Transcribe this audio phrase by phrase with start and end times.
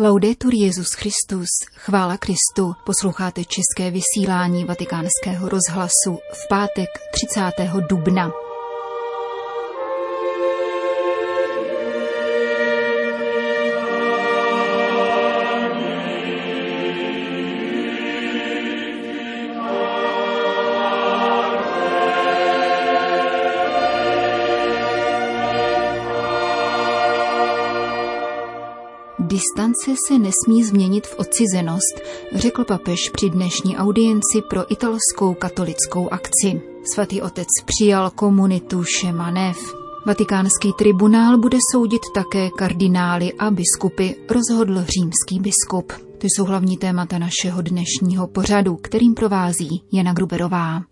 [0.00, 7.40] Laudetur Jezus Christus, chvála Kristu, posloucháte české vysílání vatikánského rozhlasu v pátek 30.
[7.88, 8.30] dubna.
[29.28, 32.00] Distance se nesmí změnit v odcizenost,
[32.34, 36.62] řekl papež při dnešní audienci pro italskou katolickou akci.
[36.94, 39.56] Svatý otec přijal komunitu Šemanev.
[40.06, 45.92] Vatikánský tribunál bude soudit také kardinály a biskupy, rozhodl římský biskup.
[46.18, 50.82] To jsou hlavní témata našeho dnešního pořadu, kterým provází Jana Gruberová.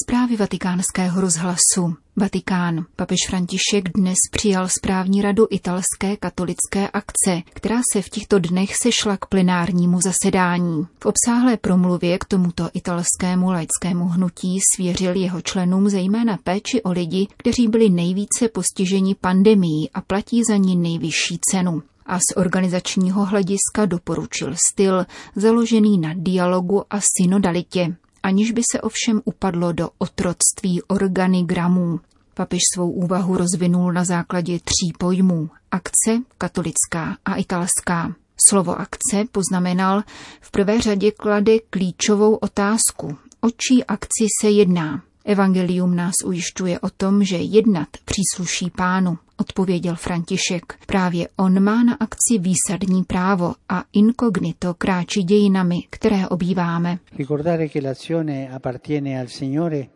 [0.00, 1.94] Zprávy vatikánského rozhlasu.
[2.16, 2.84] Vatikán.
[2.96, 9.16] Papež František dnes přijal správní radu italské katolické akce, která se v těchto dnech sešla
[9.16, 10.86] k plenárnímu zasedání.
[11.02, 17.28] V obsáhlé promluvě k tomuto italskému laickému hnutí svěřil jeho členům zejména péči o lidi,
[17.36, 23.86] kteří byli nejvíce postiženi pandemií a platí za ní nejvyšší cenu a z organizačního hlediska
[23.86, 32.00] doporučil styl založený na dialogu a synodalitě, aniž by se ovšem upadlo do otroctví organigramů.
[32.34, 35.50] Papež svou úvahu rozvinul na základě tří pojmů.
[35.70, 38.14] Akce, katolická a italská.
[38.46, 40.02] Slovo akce poznamenal
[40.40, 43.16] v prvé řadě klade klíčovou otázku.
[43.40, 45.02] O čí akci se jedná?
[45.24, 50.64] Evangelium nás ujišťuje o tom, že jednat přísluší pánu, odpověděl František.
[50.86, 56.98] Právě on má na akci výsadní právo a inkognito kráčí dějinami, které obýváme.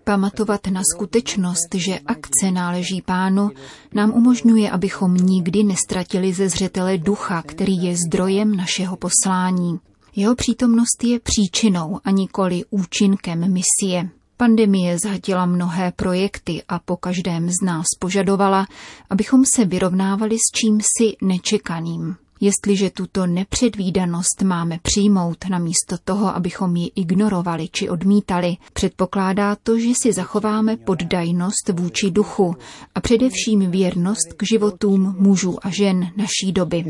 [0.04, 3.50] Pamatovat na skutečnost, že akce náleží pánu,
[3.94, 9.78] nám umožňuje, abychom nikdy nestratili ze zřetele ducha, který je zdrojem našeho poslání.
[10.16, 14.08] Jeho přítomnost je příčinou a nikoli účinkem misie.
[14.36, 18.66] Pandemie zhatila mnohé projekty a po každém z nás požadovala,
[19.10, 22.16] abychom se vyrovnávali s čímsi nečekaným.
[22.40, 29.88] Jestliže tuto nepředvídanost máme přijmout namísto toho, abychom ji ignorovali či odmítali, předpokládá to, že
[30.02, 32.56] si zachováme poddajnost vůči duchu
[32.94, 36.84] a především věrnost k životům mužů a žen naší doby.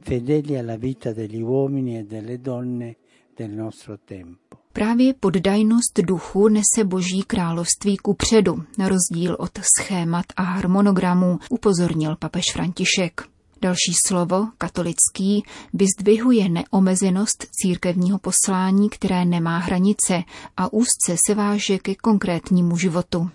[0.00, 2.94] Fedeli alla vita degli uomini e delle donne
[3.38, 4.67] del nostro tempo.
[4.78, 12.16] Právě poddajnost duchu nese boží království ku předu, na rozdíl od schémat a harmonogramů, upozornil
[12.16, 13.37] papež František.
[13.62, 15.42] Další slovo, katolický,
[15.74, 20.22] vyzdvihuje neomezenost církevního poslání, které nemá hranice
[20.56, 23.30] a úzce se váže ke konkrétnímu životu.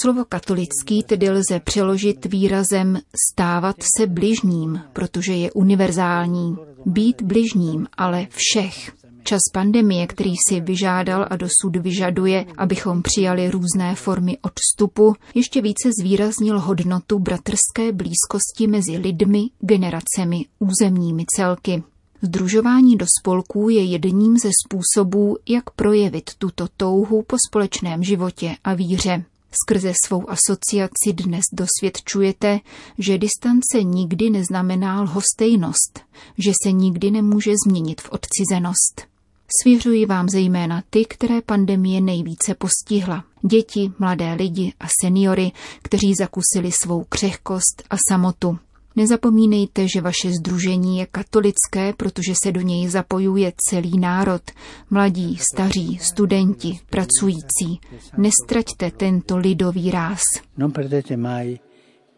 [0.00, 2.98] Slovo katolický tedy lze přeložit výrazem
[3.30, 6.56] stávat se bližním, protože je univerzální.
[6.86, 9.03] Být bližním, ale všech.
[9.26, 15.90] Čas pandemie, který si vyžádal a dosud vyžaduje, abychom přijali různé formy odstupu, ještě více
[16.00, 21.82] zvýraznil hodnotu bratrské blízkosti mezi lidmi, generacemi, územními celky.
[22.22, 28.74] Združování do spolků je jedním ze způsobů, jak projevit tuto touhu po společném životě a
[28.74, 29.24] víře.
[29.62, 32.60] Skrze svou asociaci dnes dosvědčujete,
[32.98, 36.00] že distance nikdy neznamená lhostejnost,
[36.38, 39.13] že se nikdy nemůže změnit v odcizenost.
[39.62, 43.24] Svěřuji vám zejména ty, které pandemie nejvíce postihla.
[43.42, 48.58] Děti, mladé lidi a seniory, kteří zakusili svou křehkost a samotu.
[48.96, 54.42] Nezapomínejte, že vaše združení je katolické, protože se do něj zapojuje celý národ.
[54.90, 57.80] Mladí, staří, studenti, pracující.
[58.16, 60.22] Nestraťte tento lidový ráz.
[60.56, 61.58] Non perdete mai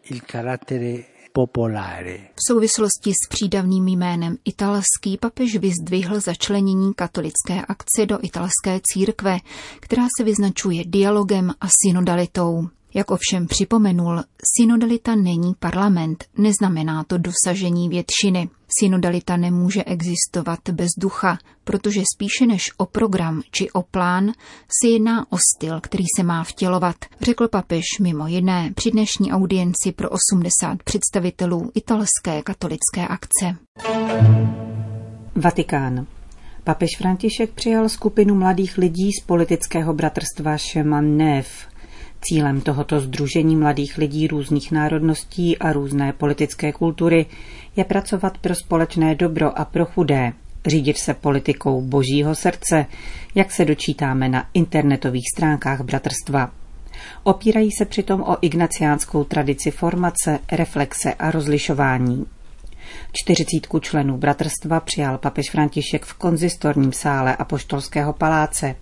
[0.09, 1.16] il carattere
[2.35, 9.39] v souvislosti s přídavným jménem italský papež vyzdvihl začlenění katolické akce do italské církve,
[9.79, 12.67] která se vyznačuje dialogem a synodalitou.
[12.93, 14.23] Jak ovšem připomenul,
[14.57, 18.49] synodalita není parlament, neznamená to dosažení většiny.
[18.79, 24.31] Synodalita nemůže existovat bez ducha, protože spíše než o program či o plán
[24.81, 29.91] se jedná o styl, který se má vtělovat, řekl papež mimo jiné při dnešní audienci
[29.95, 33.55] pro 80 představitelů italské katolické akce.
[35.35, 36.07] Vatikán.
[36.63, 41.47] Papež František přijal skupinu mladých lidí z politického bratrstva Šeman Nev,
[42.29, 47.25] Cílem tohoto združení mladých lidí různých národností a různé politické kultury
[47.75, 50.33] je pracovat pro společné dobro a pro chudé,
[50.65, 52.85] řídit se politikou božího srdce,
[53.35, 56.51] jak se dočítáme na internetových stránkách bratrstva.
[57.23, 62.25] Opírají se přitom o ignaciánskou tradici formace, reflexe a rozlišování.
[63.11, 68.75] Čtyřicítku členů bratrstva přijal papež František v konzistorním sále Apoštolského paláce.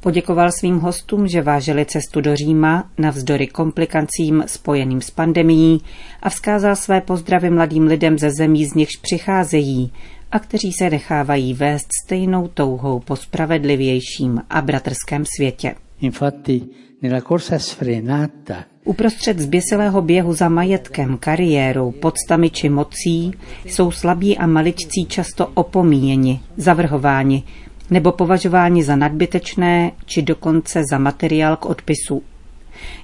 [0.00, 5.80] Poděkoval svým hostům, že vážili cestu do Říma navzdory komplikacím spojeným s pandemií
[6.22, 9.92] a vzkázal své pozdravy mladým lidem ze zemí, z nichž přicházejí
[10.32, 15.74] a kteří se nechávají vést stejnou touhou po spravedlivějším a bratrském světě.
[16.00, 16.62] Infatti,
[17.02, 23.32] nella corsa sfrenata Uprostřed zběsilého běhu za majetkem, kariérou, podstami či mocí
[23.64, 27.42] jsou slabí a maličcí často opomíjeni, zavrhováni
[27.90, 32.22] nebo považováni za nadbytečné či dokonce za materiál k odpisu.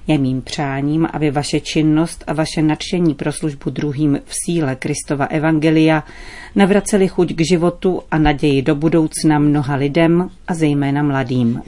[0.07, 5.25] Je mým přáním, aby vaše činnost a vaše nadšení pro službu druhým v síle Kristova
[5.25, 6.03] Evangelia
[6.55, 11.61] navraceli chuť k životu a naději do budoucna mnoha lidem a zejména mladým.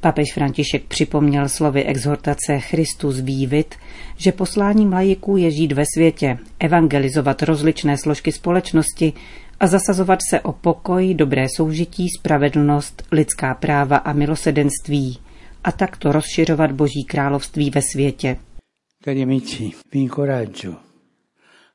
[0.00, 3.74] Papež František připomněl slovy exhortace Christus vývit,
[4.16, 9.12] že posláním lajiků je žít ve světě, evangelizovat rozličné složky společnosti
[9.60, 15.18] a zasazovat se o pokoj, dobré soužití, spravedlnost, lidská práva a milosedenství
[15.64, 18.36] a takto rozšiřovat Boží království ve světě.
[19.04, 20.74] Cari amici, vi incoraggio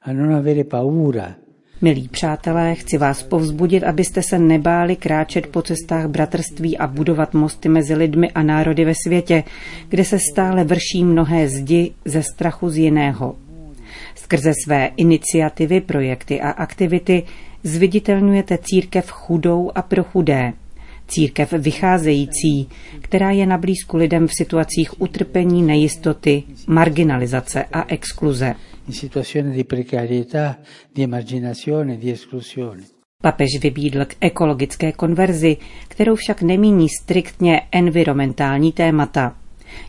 [0.01, 1.35] a non avere paura
[1.81, 7.69] Milí přátelé, chci vás povzbudit, abyste se nebáli kráčet po cestách bratrství a budovat mosty
[7.69, 9.43] mezi lidmi a národy ve světě,
[9.89, 13.35] kde se stále vrší mnohé zdi ze strachu z jiného.
[14.15, 17.23] Skrze své iniciativy, projekty a aktivity
[17.63, 20.53] zviditelňujete církev chudou a pro chudé,
[21.07, 22.69] církev vycházející,
[23.01, 28.55] která je na blízku lidem v situacích utrpení, nejistoty, marginalizace a exkluze
[28.87, 30.59] in situazioni di precarietà,
[30.91, 32.83] di emarginazione, di esclusione.
[33.23, 39.35] Papež vybídl k ekologické konverzi, kterou však nemíní striktně environmentální témata.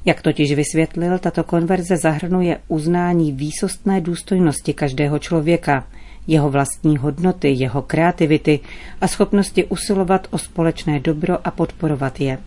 [0.05, 5.87] Jak totiž vysvětlil, tato konverze zahrnuje uznání výsostné důstojnosti každého člověka,
[6.27, 8.61] jeho vlastní hodnoty, jeho kreativity
[9.01, 12.39] a schopnosti usilovat o společné dobro a podporovat je.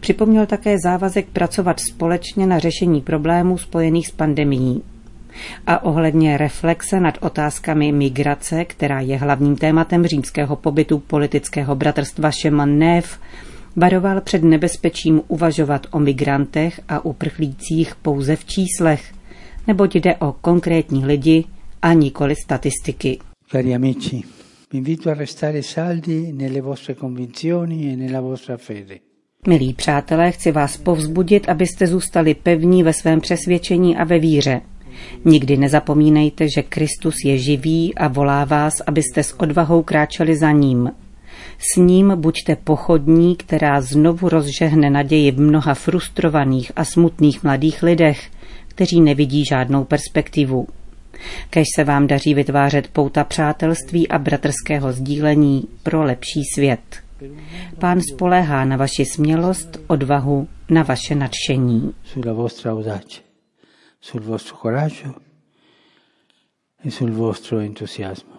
[0.00, 4.82] Připomněl také závazek pracovat společně na řešení problémů spojených s pandemií
[5.66, 12.78] a ohledně reflexe nad otázkami migrace, která je hlavním tématem římského pobytu politického bratrstva Šeman
[12.78, 13.18] Nev,
[13.76, 19.12] varoval před nebezpečím uvažovat o migrantech a uprchlících pouze v číslech,
[19.66, 21.44] neboť jde o konkrétní lidi
[21.82, 23.18] a nikoli statistiky.
[23.50, 24.22] Cari amici,
[24.72, 28.98] vi invito a restare saldi nelle vostre convinzioni e nella vostra fede.
[29.48, 34.60] Milí přátelé, chci vás povzbudit, abyste zůstali pevní ve svém přesvědčení a ve víře.
[35.24, 40.90] Nikdy nezapomínejte, že Kristus je živý a volá vás, abyste s odvahou kráčeli za ním.
[41.58, 48.30] S ním buďte pochodní, která znovu rozžehne naději v mnoha frustrovaných a smutných mladých lidech,
[48.68, 50.66] kteří nevidí žádnou perspektivu.
[51.50, 56.80] Kež se vám daří vytvářet pouta přátelství a bratrského sdílení pro lepší svět.
[57.78, 61.92] Pán spoléhá na vaši smělost, odvahu, na vaše nadšení
[64.06, 65.14] sul vostro coraggio
[66.82, 68.34] e sul vostro entusiasmo.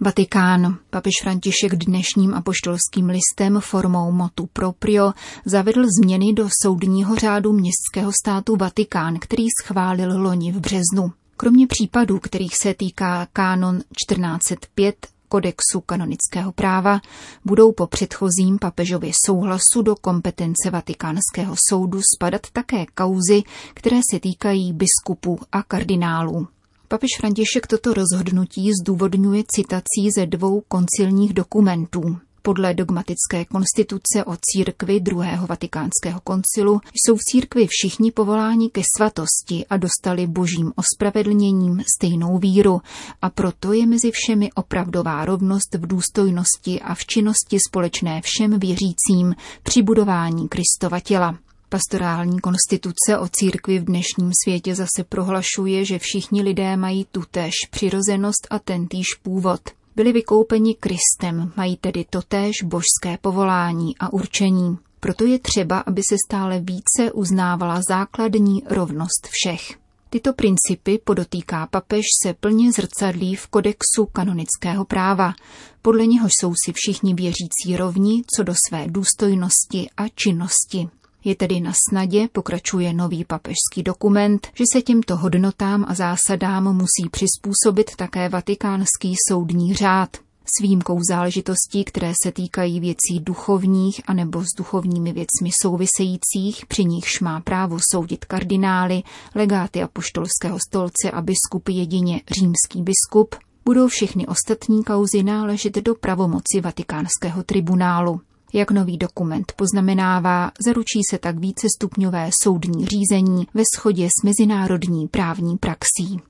[0.00, 0.78] Vatikán.
[0.90, 5.12] Papež František dnešním apoštolským listem formou motu proprio
[5.44, 11.12] zavedl změny do soudního řádu městského státu Vatikán, který schválil loni v březnu.
[11.36, 17.00] Kromě případů, kterých se týká kánon 1405, kodexu kanonického práva
[17.44, 23.42] budou po předchozím papežově souhlasu do kompetence Vatikánského soudu spadat také kauzy,
[23.74, 26.48] které se týkají biskupů a kardinálů.
[26.88, 32.18] Papež František toto rozhodnutí zdůvodňuje citací ze dvou koncilních dokumentů.
[32.46, 39.66] Podle dogmatické konstituce o církvi druhého vatikánského koncilu jsou v církvi všichni povoláni ke svatosti
[39.70, 42.80] a dostali božím ospravedlněním stejnou víru
[43.22, 49.34] a proto je mezi všemi opravdová rovnost v důstojnosti a v činnosti společné všem věřícím
[49.62, 51.38] při budování Kristova těla.
[51.68, 58.46] Pastorální konstituce o církvi v dnešním světě zase prohlašuje, že všichni lidé mají tutéž přirozenost
[58.50, 59.60] a tentýž původ
[59.96, 64.78] byli vykoupeni Kristem, mají tedy totéž božské povolání a určení.
[65.00, 69.78] Proto je třeba, aby se stále více uznávala základní rovnost všech.
[70.10, 75.34] Tyto principy, podotýká papež, se plně zrcadlí v kodexu kanonického práva.
[75.82, 80.88] Podle něhož jsou si všichni věřící rovni co do své důstojnosti a činnosti.
[81.26, 87.10] Je tedy na snadě, pokračuje nový papežský dokument, že se těmto hodnotám a zásadám musí
[87.10, 90.16] přizpůsobit také vatikánský soudní řád.
[90.58, 97.20] s výjimkou záležitostí, které se týkají věcí duchovních anebo s duchovními věcmi souvisejících, při nichž
[97.20, 99.02] má právo soudit kardinály,
[99.34, 106.60] legáty apoštolského stolce a biskupy jedině římský biskup, budou všechny ostatní kauzy náležet do pravomoci
[106.62, 108.20] vatikánského tribunálu.
[108.52, 115.56] Jak nový dokument poznamenává, zaručí se tak vícestupňové soudní řízení ve shodě s mezinárodní právní
[115.56, 116.20] praxí.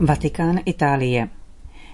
[0.00, 1.28] Vatikán Itálie.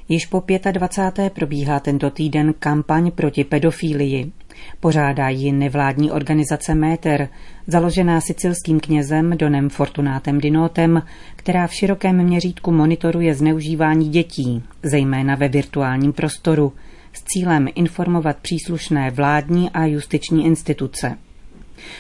[0.09, 0.43] Již po
[0.73, 1.33] 25.
[1.33, 4.33] probíhá tento týden kampaň proti pedofílii.
[4.81, 7.29] Pořádá ji nevládní organizace Méter,
[7.67, 11.03] založená sicilským knězem Donem Fortunátem Dinotem,
[11.37, 16.73] která v širokém měřítku monitoruje zneužívání dětí, zejména ve virtuálním prostoru,
[17.13, 21.17] s cílem informovat příslušné vládní a justiční instituce.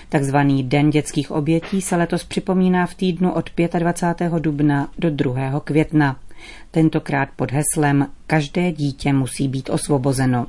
[0.08, 4.32] Takzvaný Den dětských obětí se letos připomíná v týdnu od 25.
[4.32, 5.60] dubna do 2.
[5.60, 6.16] května.
[6.70, 10.46] Tentokrát pod heslem Každé dítě musí být osvobozeno.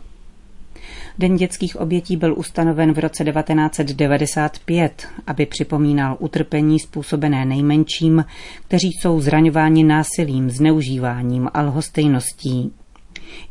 [1.17, 8.25] Den dětských obětí byl ustanoven v roce 1995, aby připomínal utrpení způsobené nejmenším,
[8.67, 12.73] kteří jsou zraňováni násilím, zneužíváním a lhostejností.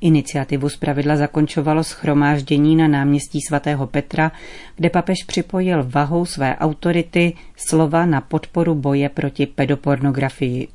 [0.00, 4.32] Iniciativu zpravidla zakončovalo schromáždění na náměstí svatého Petra,
[4.76, 10.68] kde papež připojil vahou své autority slova na podporu boje proti pedopornografii.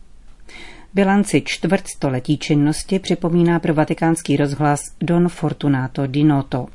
[0.93, 6.67] Bilanci čtvrtstoletí činnosti připomíná pro vatikánský rozhlas Don Fortunato di Noto.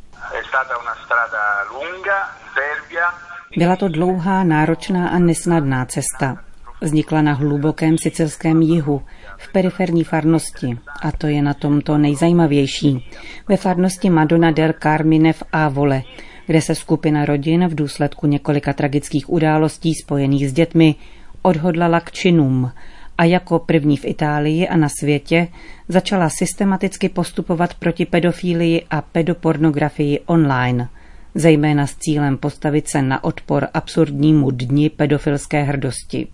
[3.56, 6.49] Byla to dlouhá, náročná a nesnadná cesta.
[6.82, 9.02] Vznikla na hlubokém sicilském jihu,
[9.38, 13.04] v periferní farnosti, a to je na tomto nejzajímavější,
[13.48, 16.02] ve farnosti Madonna del Carmine v Avole,
[16.46, 20.94] kde se skupina rodin v důsledku několika tragických událostí spojených s dětmi
[21.42, 22.70] odhodlala k činům
[23.18, 25.48] a jako první v Itálii a na světě
[25.88, 30.88] začala systematicky postupovat proti pedofílii a pedopornografii online,
[31.34, 36.28] zejména s cílem postavit se na odpor absurdnímu dni pedofilské hrdosti.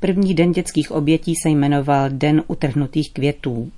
[0.00, 3.70] První den dětských obětí se jmenoval Den utrhnutých květů.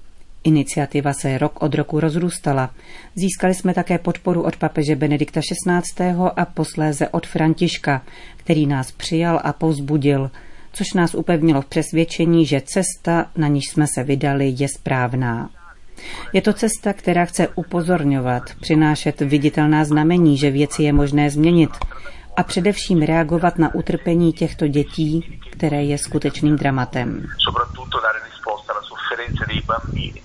[0.45, 2.71] Iniciativa se rok od roku rozrůstala.
[3.15, 6.05] Získali jsme také podporu od papeže Benedikta XVI.
[6.37, 8.03] a posléze od Františka,
[8.37, 10.31] který nás přijal a povzbudil,
[10.73, 15.51] což nás upevnilo v přesvědčení, že cesta, na níž jsme se vydali, je správná.
[16.33, 21.71] Je to cesta, která chce upozorňovat, přinášet viditelná znamení, že věci je možné změnit
[22.37, 27.27] a především reagovat na utrpení těchto dětí, které je skutečným dramatem.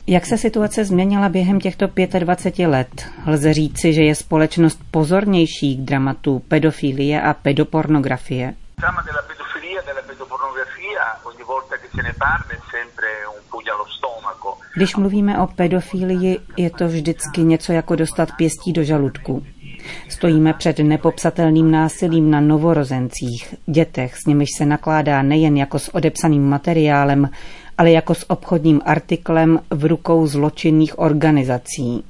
[0.08, 1.88] Jak se situace změnila během těchto
[2.20, 3.06] 25 let?
[3.28, 8.54] Lze říci, že je společnost pozornější k dramatu pedofilie a pedopornografie?
[14.76, 19.44] Když mluvíme o pedofílii, je to vždycky něco jako dostat pěstí do žaludku.
[20.10, 26.50] Stojíme před nepopsatelným násilím na novorozencích, dětech, s nimiž se nakládá nejen jako s odepsaným
[26.50, 27.30] materiálem,
[27.78, 32.04] ale jako s obchodním artiklem v rukou zločinných organizací.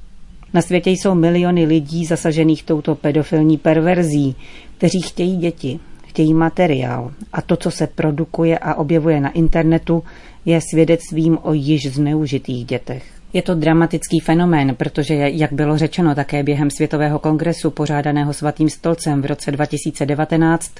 [0.54, 4.36] Na světě jsou miliony lidí zasažených touto pedofilní perverzí,
[4.76, 10.02] kteří chtějí děti, chtějí materiál a to, co se produkuje a objevuje na internetu,
[10.44, 13.19] je svědectvím o již zneužitých dětech.
[13.32, 19.22] Je to dramatický fenomén, protože, jak bylo řečeno také během Světového kongresu pořádaného svatým stolcem
[19.22, 20.72] v roce 2019,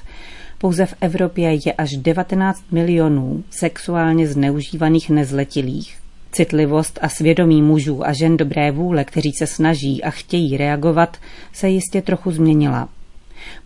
[0.57, 5.97] pouze v Evropě je až 19 milionů sexuálně zneužívaných nezletilých.
[6.31, 11.17] Citlivost a svědomí mužů a žen dobré vůle, kteří se snaží a chtějí reagovat,
[11.53, 12.89] se jistě trochu změnila.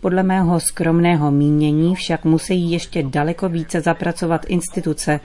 [0.00, 5.20] Podle mého skromného mínění však musí ještě daleko více zapracovat instituce,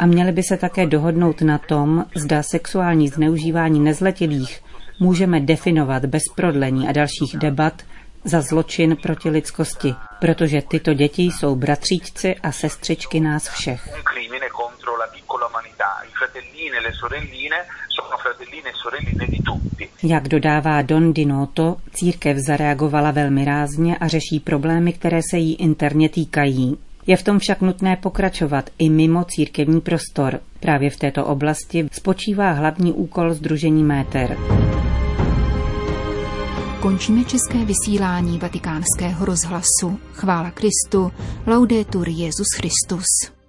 [0.00, 4.60] a měli by se také dohodnout na tom, zda sexuální zneužívání nezletilých
[5.00, 7.82] můžeme definovat bez prodlení a dalších debat
[8.24, 13.88] za zločin proti lidskosti, protože tyto děti jsou bratříčci a sestřičky nás všech.
[20.02, 26.08] Jak dodává Don Dinoto, církev zareagovala velmi rázně a řeší problémy, které se jí interně
[26.08, 26.78] týkají.
[27.06, 30.40] Je v tom však nutné pokračovat i mimo církevní prostor.
[30.60, 34.36] Právě v této oblasti spočívá hlavní úkol Združení Méter.
[36.80, 39.98] Končíme české vysílání vatikánského rozhlasu.
[40.12, 41.12] Chvála Kristu,
[41.46, 43.39] laudetur Jezus Christus.